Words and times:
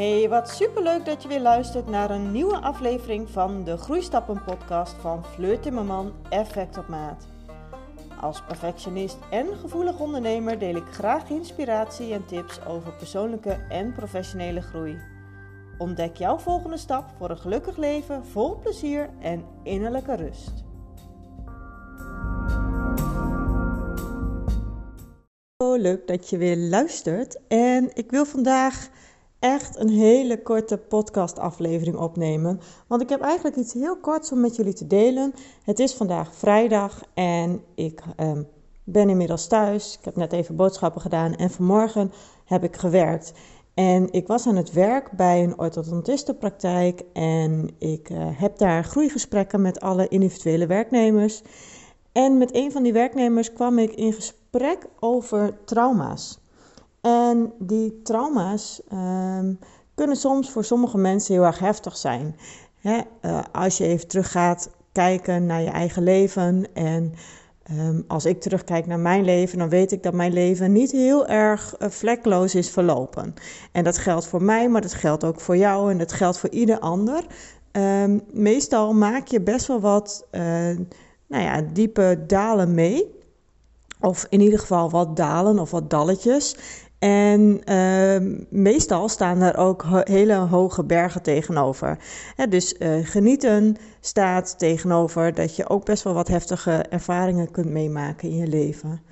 Hey, 0.00 0.28
wat 0.28 0.48
superleuk 0.48 1.04
dat 1.04 1.22
je 1.22 1.28
weer 1.28 1.40
luistert 1.40 1.86
naar 1.86 2.10
een 2.10 2.32
nieuwe 2.32 2.56
aflevering 2.58 3.30
van 3.30 3.64
de 3.64 3.76
Groeistappen 3.76 4.42
podcast 4.44 4.92
van 5.00 5.24
Fleur 5.24 5.60
Timmerman 5.60 6.12
Effect 6.28 6.78
op 6.78 6.88
Maat. 6.88 7.26
Als 8.20 8.42
perfectionist 8.44 9.18
en 9.30 9.46
gevoelig 9.56 9.98
ondernemer 9.98 10.58
deel 10.58 10.74
ik 10.74 10.86
graag 10.90 11.30
inspiratie 11.30 12.12
en 12.12 12.26
tips 12.26 12.64
over 12.66 12.92
persoonlijke 12.92 13.66
en 13.68 13.92
professionele 13.92 14.60
groei. 14.60 14.98
Ontdek 15.78 16.16
jouw 16.16 16.38
volgende 16.38 16.78
stap 16.78 17.10
voor 17.18 17.30
een 17.30 17.38
gelukkig 17.38 17.76
leven 17.76 18.26
vol 18.26 18.58
plezier 18.58 19.10
en 19.18 19.44
innerlijke 19.62 20.16
rust. 20.16 20.52
Leuk 25.80 26.06
dat 26.06 26.30
je 26.30 26.36
weer 26.36 26.56
luistert. 26.56 27.40
En 27.48 27.90
ik 27.94 28.10
wil 28.10 28.24
vandaag 28.24 28.88
echt 29.40 29.76
een 29.76 29.88
hele 29.88 30.42
korte 30.42 30.78
podcastaflevering 30.78 31.96
opnemen. 31.96 32.60
Want 32.86 33.02
ik 33.02 33.08
heb 33.08 33.20
eigenlijk 33.20 33.56
iets 33.56 33.72
heel 33.72 33.96
korts 33.96 34.32
om 34.32 34.40
met 34.40 34.56
jullie 34.56 34.72
te 34.72 34.86
delen. 34.86 35.34
Het 35.62 35.78
is 35.78 35.94
vandaag 35.94 36.34
vrijdag 36.34 37.02
en 37.14 37.62
ik 37.74 38.02
ehm, 38.16 38.42
ben 38.84 39.08
inmiddels 39.08 39.46
thuis. 39.46 39.96
Ik 39.98 40.04
heb 40.04 40.16
net 40.16 40.32
even 40.32 40.56
boodschappen 40.56 41.00
gedaan 41.00 41.34
en 41.34 41.50
vanmorgen 41.50 42.12
heb 42.44 42.64
ik 42.64 42.76
gewerkt. 42.76 43.32
En 43.74 44.12
ik 44.12 44.26
was 44.26 44.46
aan 44.46 44.56
het 44.56 44.72
werk 44.72 45.10
bij 45.10 45.42
een 45.42 45.58
orthodontistenpraktijk 45.58 47.02
en 47.12 47.70
ik 47.78 48.10
uh, 48.10 48.18
heb 48.32 48.58
daar 48.58 48.84
groeigesprekken 48.84 49.62
met 49.62 49.80
alle 49.80 50.08
individuele 50.08 50.66
werknemers. 50.66 51.42
En 52.12 52.38
met 52.38 52.54
een 52.54 52.72
van 52.72 52.82
die 52.82 52.92
werknemers 52.92 53.52
kwam 53.52 53.78
ik 53.78 53.92
in 53.92 54.12
gesprek 54.12 54.86
over 54.98 55.64
trauma's. 55.64 56.39
En 57.00 57.52
die 57.58 58.00
trauma's 58.02 58.82
um, 58.92 59.58
kunnen 59.94 60.16
soms 60.16 60.50
voor 60.50 60.64
sommige 60.64 60.98
mensen 60.98 61.34
heel 61.34 61.44
erg 61.44 61.58
heftig 61.58 61.96
zijn. 61.96 62.36
Hè? 62.80 63.00
Uh, 63.22 63.40
als 63.52 63.78
je 63.78 63.86
even 63.86 64.08
terug 64.08 64.30
gaat 64.30 64.70
kijken 64.92 65.46
naar 65.46 65.62
je 65.62 65.70
eigen 65.70 66.02
leven 66.02 66.74
en 66.74 67.14
um, 67.78 68.04
als 68.08 68.24
ik 68.24 68.40
terugkijk 68.40 68.86
naar 68.86 68.98
mijn 68.98 69.24
leven, 69.24 69.58
dan 69.58 69.68
weet 69.68 69.92
ik 69.92 70.02
dat 70.02 70.14
mijn 70.14 70.32
leven 70.32 70.72
niet 70.72 70.90
heel 70.90 71.26
erg 71.26 71.74
uh, 71.78 71.88
vlekloos 71.88 72.54
is 72.54 72.70
verlopen. 72.70 73.34
En 73.72 73.84
dat 73.84 73.98
geldt 73.98 74.26
voor 74.26 74.42
mij, 74.42 74.68
maar 74.68 74.80
dat 74.80 74.94
geldt 74.94 75.24
ook 75.24 75.40
voor 75.40 75.56
jou 75.56 75.90
en 75.90 75.98
dat 75.98 76.12
geldt 76.12 76.38
voor 76.38 76.50
ieder 76.50 76.78
ander. 76.78 77.24
Um, 77.72 78.22
meestal 78.32 78.92
maak 78.92 79.26
je 79.26 79.40
best 79.40 79.66
wel 79.66 79.80
wat 79.80 80.26
uh, 80.32 80.42
nou 81.26 81.42
ja, 81.44 81.62
diepe 81.72 82.24
dalen 82.26 82.74
mee. 82.74 83.18
Of 84.00 84.26
in 84.28 84.40
ieder 84.40 84.58
geval 84.58 84.90
wat 84.90 85.16
dalen 85.16 85.58
of 85.58 85.70
wat 85.70 85.90
dalletjes. 85.90 86.56
En 87.00 87.60
uh, 87.64 88.36
meestal 88.50 89.08
staan 89.08 89.40
er 89.40 89.56
ook 89.56 89.84
hele 90.04 90.34
hoge 90.34 90.84
bergen 90.84 91.22
tegenover. 91.22 91.98
dus 92.48 92.74
uh, 92.78 93.06
genieten 93.06 93.76
staat 94.00 94.58
tegenover 94.58 95.34
dat 95.34 95.56
je 95.56 95.68
ook 95.68 95.84
best 95.84 96.02
wel 96.02 96.14
wat 96.14 96.28
heftige 96.28 96.70
ervaringen 96.70 97.50
kunt 97.50 97.68
meemaken 97.68 98.28
in 98.28 98.36
je 98.36 98.46
leven. 98.46 99.02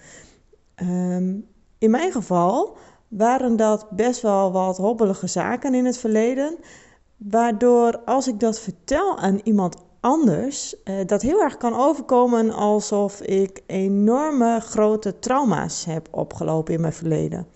Um, 0.83 1.47
in 1.78 1.91
mijn 1.91 2.12
geval 2.12 2.77
waren 3.09 3.56
dat 3.56 3.91
best 3.91 4.22
wel 4.22 4.53
wat 4.53 4.77
hobbelige 4.77 5.27
zaken 5.27 5.75
in 5.75 5.84
het 5.84 5.98
verleden. 5.98 6.56
Waardoor 7.16 7.98
als 8.05 8.28
ik 8.28 8.41
dat 8.41 8.61
vertel 8.61 9.19
aan 9.19 9.41
iemand 9.42 9.77
anders, 10.00 10.75
uh, 10.84 10.94
dat 11.06 11.22
heel 11.22 11.42
erg 11.42 11.56
kan 11.56 11.75
overkomen 11.75 12.50
alsof 12.50 13.20
ik 13.20 13.62
enorme 13.66 14.61
grote 14.61 15.19
trauma's 15.19 15.84
heb 15.84 16.09
opgelopen 16.11 16.75
in 16.75 16.81
mijn 16.81 16.92
verleden. 16.92 17.47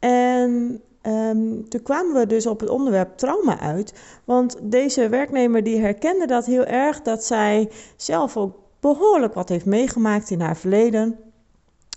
En 0.00 0.80
um, 1.02 1.68
toen 1.68 1.82
kwamen 1.82 2.14
we 2.14 2.26
dus 2.26 2.46
op 2.46 2.60
het 2.60 2.68
onderwerp 2.68 3.16
trauma 3.16 3.60
uit. 3.60 3.92
Want 4.24 4.56
deze 4.62 5.08
werknemer 5.08 5.62
die 5.62 5.80
herkende 5.80 6.26
dat 6.26 6.46
heel 6.46 6.64
erg, 6.64 7.02
dat 7.02 7.24
zij 7.24 7.70
zelf 7.96 8.36
ook 8.36 8.58
behoorlijk 8.80 9.34
wat 9.34 9.48
heeft 9.48 9.66
meegemaakt 9.66 10.30
in 10.30 10.40
haar 10.40 10.56
verleden. 10.56 11.18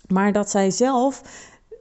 Maar 0.07 0.31
dat 0.31 0.49
zij 0.49 0.71
zelf 0.71 1.21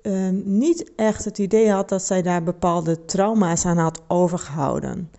um, 0.02 0.42
niet 0.44 0.92
echt 0.96 1.24
het 1.24 1.38
idee 1.38 1.70
had 1.70 1.88
dat 1.88 2.02
zij 2.02 2.22
daar 2.22 2.42
bepaalde 2.42 3.04
trauma's 3.04 3.66
aan 3.66 3.78
had 3.78 4.02
overgehouden. 4.08 5.10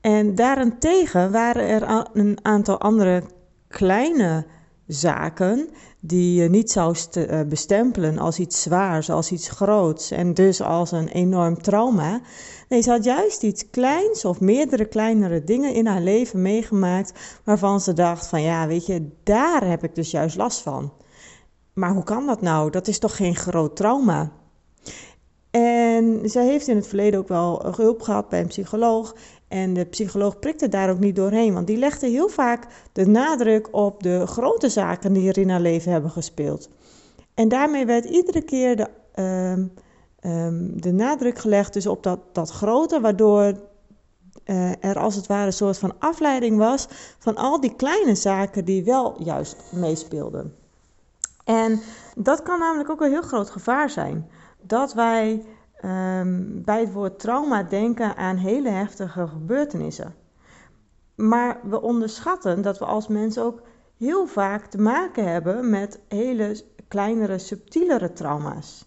En 0.00 0.34
daarentegen 0.34 1.32
waren 1.32 1.68
er 1.68 2.08
een 2.12 2.38
aantal 2.42 2.78
andere 2.78 3.22
kleine 3.68 4.46
zaken 4.88 5.68
die 6.00 6.42
je 6.42 6.48
niet 6.48 6.70
zou 6.70 6.96
eh, 7.12 7.40
bestempelen 7.48 8.18
als 8.18 8.38
iets 8.38 8.62
zwaars, 8.62 9.10
als 9.10 9.32
iets 9.32 9.48
groots 9.48 10.10
en 10.10 10.34
dus 10.34 10.60
als 10.60 10.92
een 10.92 11.08
enorm 11.08 11.62
trauma. 11.62 12.20
Nee, 12.68 12.80
ze 12.80 12.90
had 12.90 13.04
juist 13.04 13.42
iets 13.42 13.70
kleins 13.70 14.24
of 14.24 14.40
meerdere 14.40 14.84
kleinere 14.84 15.44
dingen 15.44 15.74
in 15.74 15.86
haar 15.86 16.00
leven 16.00 16.42
meegemaakt 16.42 17.12
waarvan 17.44 17.80
ze 17.80 17.92
dacht 17.92 18.26
van 18.26 18.42
ja, 18.42 18.66
weet 18.66 18.86
je, 18.86 19.08
daar 19.22 19.68
heb 19.68 19.84
ik 19.84 19.94
dus 19.94 20.10
juist 20.10 20.36
last 20.36 20.60
van. 20.60 20.92
Maar 21.72 21.92
hoe 21.92 22.04
kan 22.04 22.26
dat 22.26 22.40
nou? 22.40 22.70
Dat 22.70 22.88
is 22.88 22.98
toch 22.98 23.16
geen 23.16 23.36
groot 23.36 23.76
trauma? 23.76 24.32
En 25.50 26.20
zij 26.24 26.46
heeft 26.46 26.68
in 26.68 26.76
het 26.76 26.86
verleden 26.86 27.20
ook 27.20 27.28
wel 27.28 27.74
hulp 27.76 28.02
gehad 28.02 28.28
bij 28.28 28.40
een 28.40 28.46
psycholoog. 28.46 29.14
En 29.48 29.74
de 29.74 29.84
psycholoog 29.84 30.38
prikte 30.38 30.68
daar 30.68 30.90
ook 30.90 30.98
niet 30.98 31.16
doorheen, 31.16 31.54
want 31.54 31.66
die 31.66 31.76
legde 31.76 32.06
heel 32.06 32.28
vaak 32.28 32.66
de 32.92 33.06
nadruk 33.06 33.68
op 33.70 34.02
de 34.02 34.26
grote 34.26 34.68
zaken 34.68 35.12
die 35.12 35.28
er 35.28 35.38
in 35.38 35.50
haar 35.50 35.60
leven 35.60 35.92
hebben 35.92 36.10
gespeeld. 36.10 36.68
En 37.34 37.48
daarmee 37.48 37.86
werd 37.86 38.04
iedere 38.04 38.42
keer 38.42 38.76
de, 38.76 38.88
um, 39.22 39.72
um, 40.30 40.80
de 40.80 40.92
nadruk 40.92 41.38
gelegd 41.38 41.72
dus 41.72 41.86
op 41.86 42.02
dat, 42.02 42.20
dat 42.32 42.50
grote, 42.50 43.00
waardoor 43.00 43.52
uh, 44.44 44.84
er 44.84 44.98
als 44.98 45.14
het 45.14 45.26
ware 45.26 45.46
een 45.46 45.52
soort 45.52 45.78
van 45.78 45.94
afleiding 45.98 46.58
was 46.58 46.86
van 47.18 47.36
al 47.36 47.60
die 47.60 47.74
kleine 47.74 48.14
zaken 48.14 48.64
die 48.64 48.84
wel 48.84 49.22
juist 49.22 49.56
meespeelden. 49.72 50.54
En 51.44 51.80
dat 52.16 52.42
kan 52.42 52.58
namelijk 52.58 52.90
ook 52.90 53.00
een 53.00 53.10
heel 53.10 53.22
groot 53.22 53.50
gevaar 53.50 53.90
zijn. 53.90 54.30
Dat 54.60 54.94
wij 54.94 55.44
um, 55.84 56.62
bij 56.64 56.80
het 56.80 56.92
woord 56.92 57.18
trauma 57.18 57.62
denken 57.62 58.16
aan 58.16 58.36
hele 58.36 58.68
heftige 58.68 59.26
gebeurtenissen. 59.26 60.14
Maar 61.14 61.60
we 61.62 61.80
onderschatten 61.80 62.62
dat 62.62 62.78
we 62.78 62.84
als 62.84 63.08
mensen 63.08 63.42
ook 63.42 63.62
heel 63.96 64.26
vaak 64.26 64.66
te 64.66 64.80
maken 64.80 65.28
hebben 65.32 65.70
met 65.70 66.00
hele 66.08 66.60
kleinere, 66.88 67.38
subtielere 67.38 68.12
trauma's. 68.12 68.86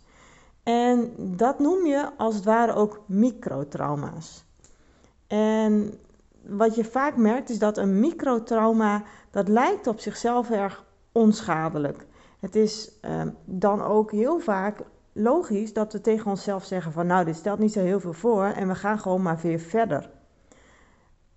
En 0.63 1.13
dat 1.17 1.59
noem 1.59 1.85
je 1.85 2.09
als 2.17 2.35
het 2.35 2.43
ware 2.43 2.73
ook 2.73 3.01
microtrauma's. 3.05 4.45
En 5.27 5.93
wat 6.45 6.75
je 6.75 6.85
vaak 6.85 7.15
merkt 7.17 7.49
is 7.49 7.59
dat 7.59 7.77
een 7.77 7.99
microtrauma, 7.99 9.03
dat 9.31 9.47
lijkt 9.47 9.87
op 9.87 9.99
zichzelf 9.99 10.49
erg 10.49 10.85
onschadelijk. 11.11 12.05
Het 12.39 12.55
is 12.55 12.91
uh, 13.05 13.21
dan 13.45 13.81
ook 13.81 14.11
heel 14.11 14.39
vaak 14.39 14.81
logisch 15.13 15.73
dat 15.73 15.93
we 15.93 16.01
tegen 16.01 16.31
onszelf 16.31 16.65
zeggen 16.65 16.91
van 16.91 17.07
nou, 17.07 17.25
dit 17.25 17.35
stelt 17.35 17.59
niet 17.59 17.73
zo 17.73 17.79
heel 17.79 17.99
veel 17.99 18.13
voor 18.13 18.45
en 18.45 18.67
we 18.67 18.75
gaan 18.75 18.99
gewoon 18.99 19.21
maar 19.21 19.39
weer 19.41 19.59
verder. 19.59 20.09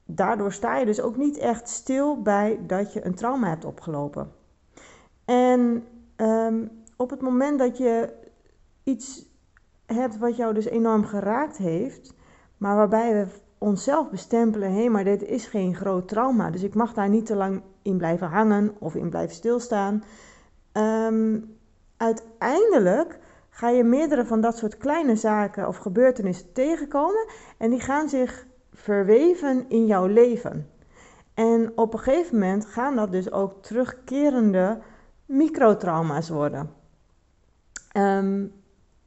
Daardoor 0.05 0.53
sta 0.53 0.77
je 0.77 0.85
dus 0.85 1.01
ook 1.01 1.17
niet 1.17 1.39
echt 1.39 1.69
stil 1.69 2.23
bij 2.23 2.59
dat 2.67 2.93
je 2.93 3.07
een 3.07 3.15
trauma 3.15 3.49
hebt 3.49 3.65
opgelopen. 3.65 4.33
En 5.25 5.85
um, 6.17 6.71
op 6.97 7.11
het 7.11 7.21
moment 7.21 7.59
dat 7.59 7.79
je 7.79 8.13
iets 8.83 9.27
hebt 9.87 10.19
wat 10.19 10.37
jou 10.37 10.55
dus 10.55 10.65
enorm 10.65 11.05
geraakt 11.05 11.57
heeft, 11.57 12.15
maar 12.57 12.77
waarbij 12.77 13.13
we 13.13 13.27
onszelf 13.59 14.11
bestempelen, 14.11 14.73
hé, 14.73 14.89
maar 14.89 15.05
dit 15.05 15.23
is 15.23 15.47
geen 15.47 15.75
groot 15.75 16.09
trauma, 16.09 16.51
dus 16.51 16.63
ik 16.63 16.75
mag 16.75 16.93
daar 16.93 17.09
niet 17.09 17.27
te 17.27 17.37
lang 17.37 17.63
in 17.83 17.97
blijven 17.97 18.29
hangen 18.29 18.77
of 18.79 18.95
in 18.95 19.11
blijven 19.11 19.35
stilstaan. 19.37 20.05
Um, 20.73 21.57
uiteindelijk 21.97 23.19
ga 23.55 23.69
je 23.69 23.85
meerdere 23.85 24.25
van 24.25 24.41
dat 24.41 24.57
soort 24.57 24.77
kleine 24.77 25.17
zaken 25.17 25.69
of 25.69 25.77
gebeurtenissen 25.77 26.53
tegenkomen 26.53 27.27
en 27.59 27.71
die 27.71 27.81
gaan 27.81 28.09
zich 28.09 28.47
verweven 28.73 29.69
in 29.69 29.87
jouw 29.87 30.07
leven. 30.07 30.71
En 31.35 31.73
op 31.75 31.93
een 31.93 31.99
gegeven 31.99 32.39
moment 32.39 32.67
gaan 32.67 32.97
dat 32.97 33.13
dus 33.13 33.33
ook 33.33 33.63
terugkerende 33.63 34.79
microtrauma's 35.27 36.29
worden. 36.29 36.71
Um, 37.97 38.53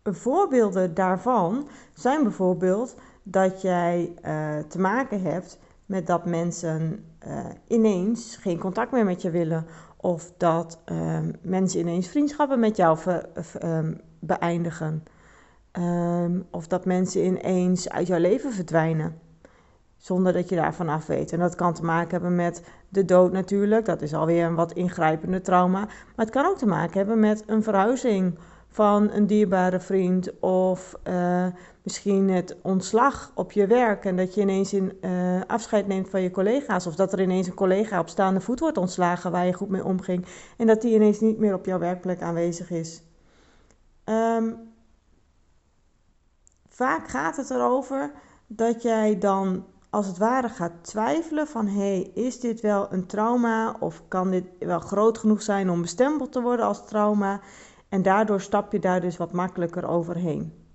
voorbeelden 0.03 0.93
daarvan 0.93 1.67
zijn 1.93 2.23
bijvoorbeeld 2.23 2.95
dat 3.23 3.61
jij 3.61 4.13
uh, 4.25 4.57
te 4.67 4.79
maken 4.79 5.21
hebt 5.21 5.59
met 5.85 6.07
dat 6.07 6.25
mensen 6.25 7.05
uh, 7.27 7.45
ineens 7.67 8.35
geen 8.35 8.59
contact 8.59 8.91
meer 8.91 9.05
met 9.05 9.21
je 9.21 9.29
willen. 9.29 9.65
Of 9.97 10.33
dat 10.37 10.81
uh, 10.85 11.19
mensen 11.41 11.79
ineens 11.79 12.07
vriendschappen 12.07 12.59
met 12.59 12.75
jou 12.75 12.97
ver, 12.97 13.29
um, 13.63 14.01
beëindigen. 14.19 15.03
Um, 15.71 16.45
of 16.51 16.67
dat 16.67 16.85
mensen 16.85 17.25
ineens 17.25 17.89
uit 17.89 18.07
jouw 18.07 18.19
leven 18.19 18.51
verdwijnen. 18.51 19.19
Zonder 19.97 20.33
dat 20.33 20.49
je 20.49 20.55
daarvan 20.55 20.89
af 20.89 21.05
weet. 21.05 21.31
En 21.31 21.39
dat 21.39 21.55
kan 21.55 21.73
te 21.73 21.83
maken 21.83 22.11
hebben 22.11 22.35
met 22.35 22.63
de 22.89 23.05
dood 23.05 23.31
natuurlijk. 23.31 23.85
Dat 23.85 24.01
is 24.01 24.13
alweer 24.13 24.45
een 24.45 24.55
wat 24.55 24.73
ingrijpende 24.73 25.41
trauma. 25.41 25.79
Maar 25.79 26.25
het 26.25 26.29
kan 26.29 26.45
ook 26.45 26.57
te 26.57 26.65
maken 26.65 26.97
hebben 26.97 27.19
met 27.19 27.43
een 27.45 27.63
verhuizing 27.63 28.37
van 28.67 29.11
een 29.11 29.27
dierbare 29.27 29.79
vriend 29.79 30.39
of 30.39 30.95
uh, 31.07 31.45
misschien 31.81 32.29
het 32.29 32.55
ontslag 32.61 33.31
op 33.35 33.51
je 33.51 33.67
werk 33.67 34.05
en 34.05 34.15
dat 34.15 34.33
je 34.33 34.41
ineens 34.41 34.73
in, 34.73 34.97
uh, 35.01 35.41
afscheid 35.47 35.87
neemt 35.87 36.09
van 36.09 36.21
je 36.21 36.31
collega's 36.31 36.87
of 36.87 36.95
dat 36.95 37.13
er 37.13 37.21
ineens 37.21 37.47
een 37.47 37.53
collega 37.53 37.99
op 37.99 38.09
staande 38.09 38.39
voet 38.39 38.59
wordt 38.59 38.77
ontslagen 38.77 39.31
waar 39.31 39.45
je 39.45 39.53
goed 39.53 39.69
mee 39.69 39.83
omging 39.83 40.25
en 40.57 40.67
dat 40.67 40.81
die 40.81 40.93
ineens 40.93 41.19
niet 41.19 41.37
meer 41.37 41.53
op 41.53 41.65
jouw 41.65 41.79
werkplek 41.79 42.21
aanwezig 42.21 42.69
is. 42.69 43.06
Um, 44.09 44.73
vaak 46.69 47.07
gaat 47.07 47.35
het 47.35 47.49
erover 47.49 48.11
dat 48.47 48.81
jij 48.81 49.17
dan 49.17 49.65
als 49.89 50.07
het 50.07 50.17
ware 50.17 50.49
gaat 50.49 50.71
twijfelen 50.81 51.47
van 51.47 51.67
hé, 51.67 52.01
hey, 52.01 52.11
is 52.13 52.39
dit 52.39 52.61
wel 52.61 52.87
een 52.91 53.05
trauma 53.05 53.75
of 53.79 54.01
kan 54.07 54.31
dit 54.31 54.45
wel 54.59 54.79
groot 54.79 55.17
genoeg 55.17 55.41
zijn 55.41 55.69
om 55.69 55.81
bestempeld 55.81 56.31
te 56.31 56.41
worden 56.41 56.65
als 56.65 56.85
trauma? 56.85 57.39
En 57.89 58.01
daardoor 58.01 58.41
stap 58.41 58.71
je 58.71 58.79
daar 58.79 59.01
dus 59.01 59.17
wat 59.17 59.31
makkelijker 59.31 59.87
overheen. 59.87 60.65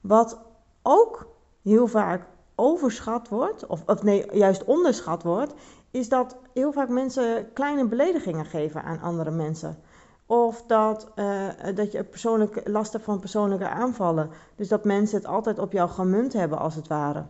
Wat 0.00 0.38
ook 0.82 1.26
heel 1.62 1.86
vaak 1.86 2.26
overschat 2.54 3.28
wordt, 3.28 3.66
of, 3.66 3.82
of 3.86 4.02
nee, 4.02 4.26
juist 4.32 4.64
onderschat 4.64 5.22
wordt, 5.22 5.54
is 5.90 6.08
dat 6.08 6.36
heel 6.52 6.72
vaak 6.72 6.88
mensen 6.88 7.52
kleine 7.52 7.88
beledigingen 7.88 8.44
geven 8.44 8.82
aan 8.82 9.00
andere 9.00 9.30
mensen. 9.30 9.78
Of 10.26 10.62
dat, 10.66 11.12
uh, 11.16 11.48
dat 11.74 11.92
je 11.92 12.04
persoonlijk 12.04 12.68
last 12.68 12.92
hebt 12.92 13.04
van 13.04 13.18
persoonlijke 13.18 13.68
aanvallen. 13.68 14.30
Dus 14.56 14.68
dat 14.68 14.84
mensen 14.84 15.18
het 15.18 15.26
altijd 15.26 15.58
op 15.58 15.72
jou 15.72 15.90
gemunt 15.90 16.32
hebben, 16.32 16.58
als 16.58 16.74
het 16.74 16.88
ware. 16.88 17.24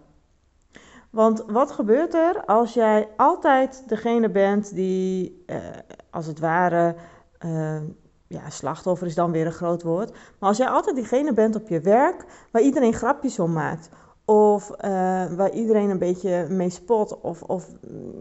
Want 1.10 1.44
wat 1.46 1.70
gebeurt 1.70 2.14
er 2.14 2.44
als 2.44 2.74
jij 2.74 3.08
altijd 3.16 3.88
degene 3.88 4.30
bent 4.30 4.74
die, 4.74 5.44
uh, 5.46 5.56
als 6.10 6.26
het 6.26 6.38
ware, 6.38 6.94
uh, 7.44 7.80
ja, 8.26 8.50
slachtoffer 8.50 9.06
is 9.06 9.14
dan 9.14 9.30
weer 9.30 9.46
een 9.46 9.52
groot 9.52 9.82
woord. 9.82 10.10
Maar 10.10 10.48
als 10.48 10.58
jij 10.58 10.68
altijd 10.68 10.96
diegene 10.96 11.32
bent 11.32 11.56
op 11.56 11.68
je 11.68 11.80
werk 11.80 12.24
waar 12.50 12.62
iedereen 12.62 12.92
grapjes 12.92 13.38
om 13.38 13.52
maakt. 13.52 13.88
Of 14.24 14.68
waar 15.36 15.50
iedereen 15.50 15.90
een 15.90 15.98
beetje 15.98 16.46
mee 16.48 16.70
spot. 16.70 17.20
Of, 17.20 17.42
of 17.42 17.68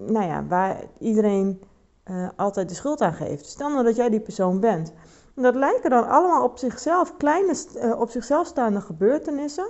nou 0.08 0.26
ja, 0.26 0.46
waar 0.48 0.84
iedereen 1.00 1.62
uh, 2.12 2.30
altijd 2.36 2.70
de 2.70 2.76
schuld 2.76 3.02
aan 3.02 3.14
geeft. 3.14 3.46
Stel 3.46 3.70
nou 3.70 3.84
dat 3.84 3.96
jij 3.96 4.10
die 4.10 4.20
persoon 4.20 4.60
bent. 4.60 4.94
En 5.36 5.44
dat 5.44 5.56
lijken 5.56 5.90
dan 5.90 6.08
allemaal 6.08 6.44
op 6.44 6.58
zichzelf 6.58 7.18
kleine, 7.18 7.56
uh, 7.76 8.00
op 8.00 8.10
zichzelf 8.10 8.48
staande 8.48 8.82
gebeurtenissen. 8.82 9.68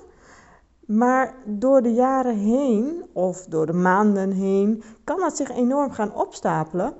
Maar 0.85 1.35
door 1.45 1.81
de 1.81 1.93
jaren 1.93 2.35
heen, 2.35 3.03
of 3.13 3.45
door 3.45 3.65
de 3.65 3.73
maanden 3.73 4.31
heen, 4.31 4.83
kan 5.03 5.19
dat 5.19 5.35
zich 5.35 5.49
enorm 5.49 5.91
gaan 5.91 6.15
opstapelen. 6.15 6.93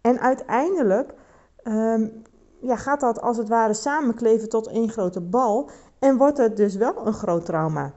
En 0.00 0.20
uiteindelijk 0.20 1.14
um, 1.64 2.22
ja, 2.60 2.76
gaat 2.76 3.00
dat 3.00 3.20
als 3.20 3.36
het 3.36 3.48
ware 3.48 3.74
samenkleven 3.74 4.48
tot 4.48 4.66
één 4.66 4.90
grote 4.90 5.20
bal. 5.20 5.70
En 5.98 6.16
wordt 6.16 6.38
het 6.38 6.56
dus 6.56 6.76
wel 6.76 7.06
een 7.06 7.12
groot 7.12 7.44
trauma. 7.44 7.92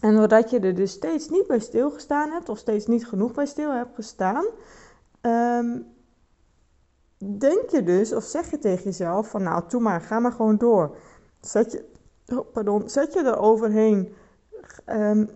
En 0.00 0.14
doordat 0.14 0.50
je 0.50 0.60
er 0.60 0.74
dus 0.74 0.92
steeds 0.92 1.28
niet 1.28 1.46
bij 1.46 1.58
stilgestaan 1.58 2.30
hebt, 2.30 2.48
of 2.48 2.58
steeds 2.58 2.86
niet 2.86 3.06
genoeg 3.06 3.32
bij 3.32 3.46
stil 3.46 3.70
hebt 3.70 3.94
gestaan, 3.94 4.44
um, 5.26 5.86
denk 7.38 7.70
je 7.70 7.82
dus, 7.82 8.12
of 8.12 8.24
zeg 8.24 8.50
je 8.50 8.58
tegen 8.58 8.84
jezelf 8.84 9.30
van 9.30 9.42
nou, 9.42 9.62
doe 9.68 9.80
maar, 9.80 10.00
ga 10.00 10.18
maar 10.18 10.32
gewoon 10.32 10.56
door. 10.56 10.96
Zet 11.40 11.72
je, 11.72 11.84
oh, 12.36 12.52
pardon, 12.52 12.88
zet 12.88 13.12
je 13.12 13.22
er 13.22 13.38
overheen. 13.38 14.14
Um, 14.86 15.28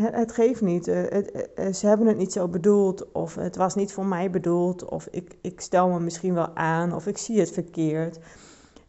het, 0.00 0.32
geeft 0.32 0.60
niet. 0.60 0.88
Uh, 0.88 1.02
het, 1.08 1.48
uh, 1.58 1.72
ze 1.72 1.86
hebben 1.86 2.06
het 2.06 2.16
niet 2.16 2.32
zo 2.32 2.48
bedoeld. 2.48 3.12
Of 3.12 3.34
het 3.34 3.56
was 3.56 3.74
niet 3.74 3.92
voor 3.92 4.06
mij 4.06 4.30
bedoeld. 4.30 4.84
Of 4.84 5.06
ik, 5.10 5.36
ik 5.40 5.60
stel 5.60 5.88
me 5.88 6.00
misschien 6.00 6.34
wel 6.34 6.56
aan. 6.56 6.94
Of 6.94 7.06
ik 7.06 7.18
zie 7.18 7.40
het 7.40 7.50
verkeerd. 7.50 8.18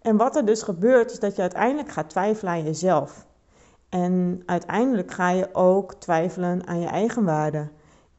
En 0.02 0.18
wat 0.18 0.36
er 0.36 0.46
dus 0.46 0.62
gebeurt, 0.62 1.12
is 1.12 1.20
dat 1.20 1.36
je 1.36 1.42
uiteindelijk 1.42 1.90
gaat 1.90 2.10
twijfelen 2.10 2.54
aan 2.54 2.64
jezelf. 2.64 3.26
En 3.90 4.44
uiteindelijk 4.46 5.12
ga 5.12 5.30
je 5.30 5.50
ook 5.54 5.94
twijfelen 5.94 6.68
aan 6.68 6.80
je 6.80 6.88
eigen 6.88 7.24
waarde. 7.24 7.68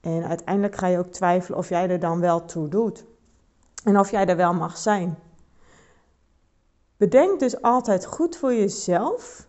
En 0.06 0.26
uiteindelijk 0.26 0.76
ga 0.76 0.86
je 0.86 0.98
ook 0.98 1.12
twijfelen 1.12 1.58
of 1.58 1.68
jij 1.68 1.88
er 1.88 2.00
dan 2.00 2.20
wel 2.20 2.44
toe 2.44 2.68
doet. 2.68 3.04
En 3.84 3.98
of 3.98 4.10
jij 4.10 4.26
er 4.26 4.36
wel 4.36 4.54
mag 4.54 4.76
zijn. 4.78 5.18
Bedenk 6.96 7.40
dus 7.40 7.62
altijd 7.62 8.06
goed 8.06 8.36
voor 8.36 8.54
jezelf. 8.54 9.48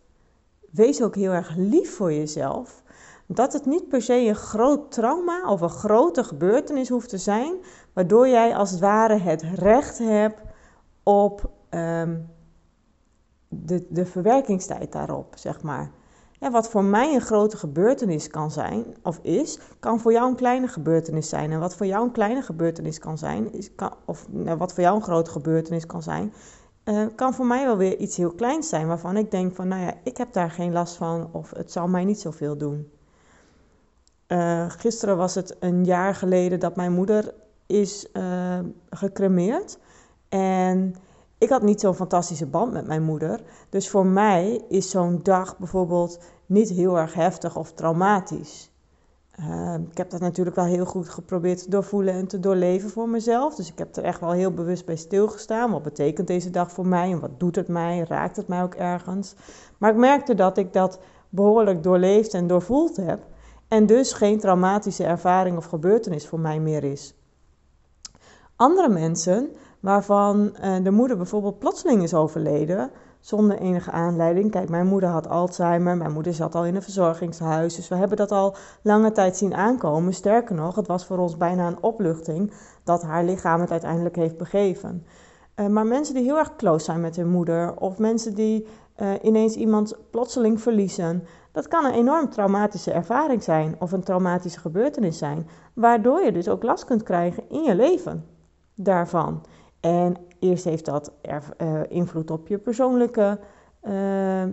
Wees 0.71 1.01
ook 1.01 1.15
heel 1.15 1.31
erg 1.31 1.55
lief 1.55 1.95
voor 1.95 2.13
jezelf. 2.13 2.83
Dat 3.25 3.53
het 3.53 3.65
niet 3.65 3.87
per 3.87 4.01
se 4.01 4.13
een 4.13 4.35
groot 4.35 4.91
trauma 4.91 5.51
of 5.51 5.61
een 5.61 5.69
grote 5.69 6.23
gebeurtenis 6.23 6.89
hoeft 6.89 7.09
te 7.09 7.17
zijn, 7.17 7.53
waardoor 7.93 8.27
jij 8.27 8.55
als 8.55 8.71
het 8.71 8.79
ware 8.79 9.17
het 9.17 9.41
recht 9.41 9.97
hebt 9.97 10.41
op 11.03 11.49
um, 11.69 12.29
de, 13.47 13.85
de 13.89 14.05
verwerkingstijd 14.05 14.91
daarop, 14.91 15.33
zeg 15.37 15.61
maar. 15.61 15.91
Ja, 16.39 16.51
wat 16.51 16.69
voor 16.69 16.83
mij 16.83 17.13
een 17.13 17.21
grote 17.21 17.57
gebeurtenis 17.57 18.27
kan 18.27 18.51
zijn, 18.51 18.85
of 19.03 19.19
is, 19.21 19.59
kan 19.79 19.99
voor 19.99 20.11
jou 20.11 20.29
een 20.29 20.35
kleine 20.35 20.67
gebeurtenis 20.67 21.29
zijn. 21.29 21.51
En 21.51 21.59
wat 21.59 21.75
voor 21.75 21.85
jou 21.85 22.03
een 22.03 22.11
kleine 22.11 22.41
gebeurtenis 22.41 22.99
kan 22.99 23.17
zijn, 23.17 23.53
is, 23.53 23.75
kan, 23.75 23.93
of 24.05 24.27
nou, 24.29 24.57
wat 24.57 24.73
voor 24.73 24.83
jou 24.83 24.95
een 24.95 25.03
grote 25.03 25.31
gebeurtenis 25.31 25.85
kan 25.85 26.03
zijn, 26.03 26.33
uh, 26.85 27.05
kan 27.15 27.33
voor 27.33 27.45
mij 27.45 27.65
wel 27.65 27.77
weer 27.77 27.97
iets 27.97 28.17
heel 28.17 28.33
kleins 28.33 28.69
zijn, 28.69 28.87
waarvan 28.87 29.17
ik 29.17 29.31
denk 29.31 29.55
van, 29.55 29.67
nou 29.67 29.81
ja, 29.81 29.93
ik 30.03 30.17
heb 30.17 30.33
daar 30.33 30.51
geen 30.51 30.71
last 30.71 30.95
van, 30.95 31.29
of 31.31 31.49
het 31.49 31.71
zal 31.71 31.87
mij 31.87 32.05
niet 32.05 32.19
zoveel 32.19 32.57
doen. 32.57 32.91
Uh, 34.27 34.69
gisteren 34.69 35.17
was 35.17 35.35
het 35.35 35.55
een 35.59 35.85
jaar 35.85 36.15
geleden 36.15 36.59
dat 36.59 36.75
mijn 36.75 36.91
moeder 36.91 37.33
is 37.65 38.07
uh, 38.13 38.59
gecremeerd. 38.89 39.79
En 40.29 40.95
ik 41.37 41.49
had 41.49 41.61
niet 41.61 41.79
zo'n 41.79 41.95
fantastische 41.95 42.45
band 42.45 42.71
met 42.71 42.87
mijn 42.87 43.03
moeder. 43.03 43.41
Dus 43.69 43.89
voor 43.89 44.05
mij 44.05 44.61
is 44.69 44.89
zo'n 44.89 45.19
dag 45.23 45.57
bijvoorbeeld 45.57 46.19
niet 46.45 46.69
heel 46.69 46.97
erg 46.97 47.13
heftig 47.13 47.55
of 47.55 47.71
traumatisch. 47.71 48.71
Uh, 49.39 49.73
ik 49.91 49.97
heb 49.97 50.09
dat 50.09 50.19
natuurlijk 50.19 50.55
wel 50.55 50.65
heel 50.65 50.85
goed 50.85 51.09
geprobeerd 51.09 51.63
te 51.63 51.69
doorvoelen 51.69 52.13
en 52.13 52.27
te 52.27 52.39
doorleven 52.39 52.89
voor 52.89 53.09
mezelf. 53.09 53.55
Dus 53.55 53.71
ik 53.71 53.77
heb 53.77 53.95
er 53.95 54.03
echt 54.03 54.19
wel 54.19 54.31
heel 54.31 54.51
bewust 54.51 54.85
bij 54.85 54.95
stilgestaan. 54.95 55.71
Wat 55.71 55.83
betekent 55.83 56.27
deze 56.27 56.49
dag 56.49 56.71
voor 56.71 56.87
mij 56.87 57.11
en 57.11 57.19
wat 57.19 57.39
doet 57.39 57.55
het 57.55 57.67
mij? 57.67 58.05
Raakt 58.07 58.35
het 58.35 58.47
mij 58.47 58.63
ook 58.63 58.75
ergens? 58.75 59.35
Maar 59.77 59.91
ik 59.91 59.97
merkte 59.97 60.35
dat 60.35 60.57
ik 60.57 60.73
dat 60.73 60.99
behoorlijk 61.29 61.83
doorleefd 61.83 62.33
en 62.33 62.47
doorvoeld 62.47 62.95
heb. 62.95 63.25
En 63.67 63.85
dus 63.85 64.13
geen 64.13 64.39
traumatische 64.39 65.03
ervaring 65.03 65.57
of 65.57 65.65
gebeurtenis 65.65 66.27
voor 66.27 66.39
mij 66.39 66.59
meer 66.59 66.83
is. 66.83 67.15
Andere 68.55 68.89
mensen 68.89 69.49
waarvan 69.87 70.55
uh, 70.63 70.75
de 70.83 70.91
moeder 70.91 71.17
bijvoorbeeld 71.17 71.59
plotseling 71.59 72.03
is 72.03 72.13
overleden, 72.13 72.91
zonder 73.19 73.57
enige 73.57 73.91
aanleiding. 73.91 74.51
Kijk, 74.51 74.69
mijn 74.69 74.87
moeder 74.87 75.09
had 75.09 75.29
Alzheimer, 75.29 75.97
mijn 75.97 76.11
moeder 76.11 76.33
zat 76.33 76.55
al 76.55 76.65
in 76.65 76.75
een 76.75 76.81
verzorgingshuis, 76.81 77.75
dus 77.75 77.87
we 77.87 77.95
hebben 77.95 78.17
dat 78.17 78.31
al 78.31 78.55
lange 78.81 79.11
tijd 79.11 79.37
zien 79.37 79.55
aankomen. 79.55 80.13
Sterker 80.13 80.55
nog, 80.55 80.75
het 80.75 80.87
was 80.87 81.05
voor 81.05 81.17
ons 81.17 81.37
bijna 81.37 81.67
een 81.67 81.81
opluchting 81.83 82.53
dat 82.83 83.01
haar 83.01 83.23
lichaam 83.23 83.61
het 83.61 83.71
uiteindelijk 83.71 84.15
heeft 84.15 84.37
begeven. 84.37 85.05
Uh, 85.55 85.67
maar 85.67 85.85
mensen 85.85 86.15
die 86.15 86.23
heel 86.23 86.37
erg 86.37 86.55
close 86.55 86.85
zijn 86.85 87.01
met 87.01 87.15
hun 87.15 87.29
moeder, 87.29 87.75
of 87.75 87.97
mensen 87.97 88.35
die 88.35 88.67
uh, 88.97 89.09
ineens 89.21 89.55
iemand 89.55 89.95
plotseling 90.11 90.61
verliezen, 90.61 91.23
dat 91.51 91.67
kan 91.67 91.85
een 91.85 91.93
enorm 91.93 92.29
traumatische 92.29 92.91
ervaring 92.91 93.43
zijn 93.43 93.75
of 93.79 93.91
een 93.91 94.03
traumatische 94.03 94.59
gebeurtenis 94.59 95.17
zijn, 95.17 95.47
waardoor 95.73 96.23
je 96.23 96.31
dus 96.31 96.49
ook 96.49 96.63
last 96.63 96.85
kunt 96.85 97.03
krijgen 97.03 97.43
in 97.49 97.63
je 97.63 97.75
leven 97.75 98.25
daarvan. 98.75 99.41
En 99.79 100.15
eerst 100.39 100.63
heeft 100.63 100.85
dat 100.85 101.11
uh, 101.61 101.81
invloed 101.87 102.31
op 102.31 102.47
je 102.47 102.57
persoonlijke, 102.57 103.39
uh, 103.83 104.43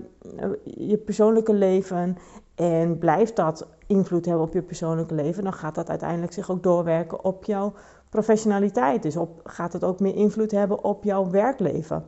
je 0.64 0.96
persoonlijke 1.04 1.54
leven. 1.54 2.16
En 2.54 2.98
blijft 2.98 3.36
dat 3.36 3.66
invloed 3.86 4.24
hebben 4.24 4.44
op 4.44 4.52
je 4.52 4.62
persoonlijke 4.62 5.14
leven, 5.14 5.44
dan 5.44 5.52
gaat 5.52 5.74
dat 5.74 5.88
uiteindelijk 5.88 6.32
zich 6.32 6.50
ook 6.50 6.62
doorwerken 6.62 7.24
op 7.24 7.44
jouw 7.44 7.72
professionaliteit. 8.08 9.02
Dus 9.02 9.16
op, 9.16 9.40
gaat 9.44 9.72
het 9.72 9.84
ook 9.84 10.00
meer 10.00 10.14
invloed 10.14 10.50
hebben 10.50 10.84
op 10.84 11.04
jouw 11.04 11.30
werkleven. 11.30 12.06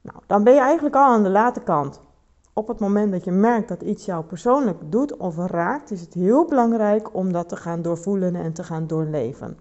Nou, 0.00 0.18
dan 0.26 0.44
ben 0.44 0.54
je 0.54 0.60
eigenlijk 0.60 0.94
al 0.94 1.12
aan 1.12 1.22
de 1.22 1.30
late 1.30 1.60
kant 1.60 2.00
op 2.54 2.68
het 2.68 2.78
moment 2.78 3.12
dat 3.12 3.24
je 3.24 3.30
merkt 3.30 3.68
dat 3.68 3.82
iets 3.82 4.04
jou 4.04 4.24
persoonlijk 4.24 4.78
doet 4.90 5.16
of 5.16 5.36
raakt, 5.36 5.90
is 5.90 6.00
het 6.00 6.14
heel 6.14 6.44
belangrijk 6.44 7.14
om 7.14 7.32
dat 7.32 7.48
te 7.48 7.56
gaan 7.56 7.82
doorvoelen 7.82 8.34
en 8.34 8.52
te 8.52 8.62
gaan 8.62 8.86
doorleven. 8.86 9.58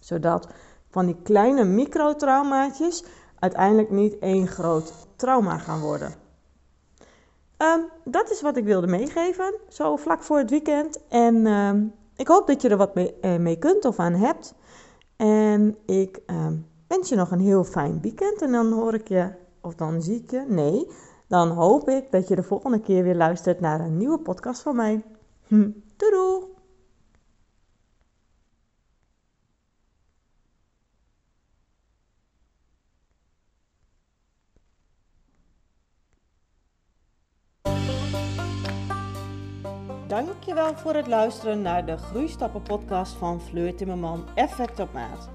Zodat 0.00 0.48
van 0.92 1.06
die 1.06 1.16
kleine 1.22 1.64
microtraumaatjes 1.64 3.04
uiteindelijk 3.38 3.90
niet 3.90 4.18
één 4.18 4.46
groot 4.46 4.92
trauma 5.16 5.58
gaan 5.58 5.80
worden. 5.80 6.14
Um, 7.58 7.88
dat 8.04 8.30
is 8.30 8.42
wat 8.42 8.56
ik 8.56 8.64
wilde 8.64 8.86
meegeven, 8.86 9.54
zo 9.68 9.96
vlak 9.96 10.22
voor 10.22 10.38
het 10.38 10.50
weekend. 10.50 11.06
En 11.08 11.46
um, 11.46 11.92
ik 12.16 12.28
hoop 12.28 12.46
dat 12.46 12.62
je 12.62 12.68
er 12.68 12.76
wat 12.76 12.94
mee, 12.94 13.14
uh, 13.22 13.36
mee, 13.36 13.58
kunt 13.58 13.84
of 13.84 13.98
aan 13.98 14.14
hebt. 14.14 14.54
En 15.16 15.76
ik 15.86 16.20
um, 16.26 16.66
wens 16.86 17.08
je 17.08 17.16
nog 17.16 17.30
een 17.30 17.40
heel 17.40 17.64
fijn 17.64 18.00
weekend. 18.00 18.42
En 18.42 18.52
dan 18.52 18.72
hoor 18.72 18.94
ik 18.94 19.08
je, 19.08 19.28
of 19.60 19.74
dan 19.74 20.02
zie 20.02 20.22
ik 20.22 20.30
je, 20.30 20.44
nee, 20.48 20.90
dan 21.28 21.48
hoop 21.48 21.88
ik 21.88 22.10
dat 22.10 22.28
je 22.28 22.36
de 22.36 22.42
volgende 22.42 22.80
keer 22.80 23.02
weer 23.02 23.16
luistert 23.16 23.60
naar 23.60 23.80
een 23.80 23.96
nieuwe 23.96 24.18
podcast 24.18 24.62
van 24.62 24.76
mij. 24.76 25.02
Hm, 25.46 25.70
doei! 25.96 26.51
Dankjewel 40.12 40.76
voor 40.76 40.94
het 40.94 41.06
luisteren 41.06 41.62
naar 41.62 41.86
de 41.86 41.96
Groeistappen 41.96 42.62
podcast 42.62 43.12
van 43.12 43.40
Fleur 43.40 43.74
Timmerman 43.74 44.24
Effect 44.34 44.80
op 44.80 44.92
Maat. 44.92 45.28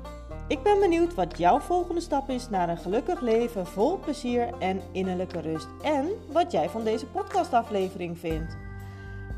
Ik 0.47 0.63
ben 0.63 0.79
benieuwd 0.79 1.13
wat 1.13 1.37
jouw 1.37 1.59
volgende 1.59 2.01
stap 2.01 2.29
is 2.29 2.49
naar 2.49 2.69
een 2.69 2.77
gelukkig 2.77 3.21
leven 3.21 3.67
vol 3.67 3.99
plezier 3.99 4.53
en 4.59 4.81
innerlijke 4.91 5.41
rust. 5.41 5.67
En 5.83 6.07
wat 6.31 6.51
jij 6.51 6.69
van 6.69 6.83
deze 6.83 7.05
podcastaflevering 7.05 8.17
vindt. 8.17 8.57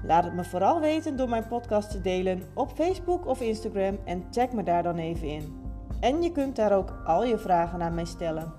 Laat 0.04 0.24
het 0.24 0.34
me 0.34 0.44
vooral 0.44 0.80
weten 0.80 1.18
door 1.18 1.30
mijn 1.30 1.48
podcast 1.48 1.92
te 1.92 2.02
delen 2.02 2.44
op 2.54 2.72
Facebook 2.76 3.28
of 3.28 3.42
Instagram 3.42 4.00
en 4.06 4.30
tag 4.30 4.52
me 4.52 4.64
daar 4.64 4.84
dan 4.84 4.98
even 4.98 5.28
in. 5.28 5.62
En 6.00 6.22
je 6.22 6.32
kunt 6.32 6.56
daar 6.56 6.76
ook 6.78 6.94
al 7.06 7.24
je 7.24 7.38
vragen 7.38 7.82
aan 7.82 7.94
mij 7.94 8.06
stellen. 8.06 8.59